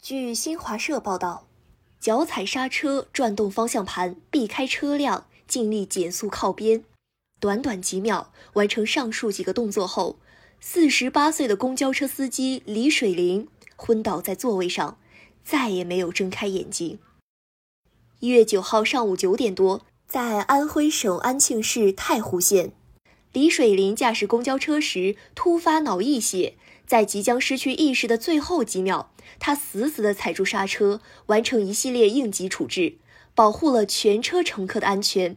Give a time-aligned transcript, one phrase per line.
[0.00, 1.48] 据新华社报道，
[2.00, 6.84] 脚踩刹车，转动方向盘，避开车辆，尽力减速靠边，
[7.40, 10.16] 短短几秒完成上述几个动作后，
[10.60, 14.98] 四十八岁的公交车司机李水林昏倒在座位上，
[15.42, 17.00] 再也没有睁开眼睛。
[18.20, 22.72] 一月九号上午九点多，在安徽省安庆市太湖县，
[23.32, 26.54] 李水林驾驶公交车时突发脑溢血。
[26.88, 32.96] 在即将失去意识的最后几秒，他死死地踩住刹车，完成一系列应急处置，
[33.34, 35.36] 保护了全车乘客的安全。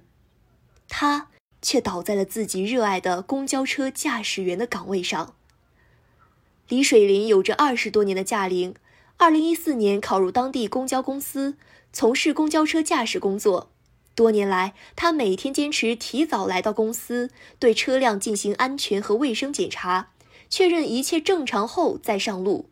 [0.87, 1.27] 他
[1.61, 5.35] 却倒在了自己热爱的公交车驾驶员的岗位上。
[6.69, 8.73] 李水林有着二十多年的驾龄，
[9.17, 11.57] 二零一四年考入当地公交公司，
[11.91, 13.69] 从事公交车驾驶工作。
[14.15, 20.11] 多年来，他每天坚持提早来到公司，对车辆进行安全和卫生检查。
[20.51, 22.69] 确认一切正常后再上路。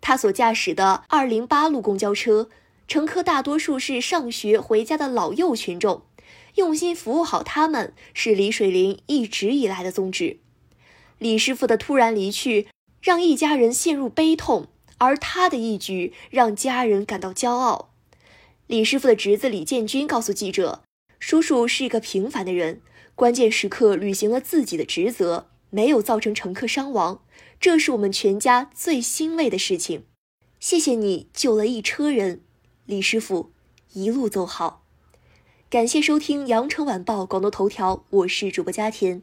[0.00, 2.48] 他所驾驶的二零八路公交车，
[2.86, 6.02] 乘客大多数是上学回家的老幼群众，
[6.56, 10.38] 用心服务好他们是李水林一直以来的宗旨。
[11.18, 12.66] 李师傅的突然离去，
[13.00, 14.66] 让一家人陷入悲痛，
[14.98, 17.90] 而他的一举让家人感到骄傲。
[18.66, 20.82] 李师傅的侄子李建军告诉记者
[21.20, 22.80] ：“叔叔是一个平凡的人，
[23.14, 27.22] 关键时刻履行了自己的职责。”没有造成乘客伤亡，
[27.58, 30.04] 这是我们全家最欣慰的事情。
[30.60, 32.42] 谢谢你救了一车人，
[32.84, 33.52] 李师傅，
[33.94, 34.84] 一路走好。
[35.70, 39.22] 感谢收听羊城晚报广东头条，我是主播佳田。